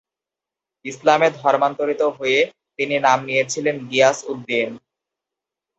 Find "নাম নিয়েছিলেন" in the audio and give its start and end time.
2.99-3.75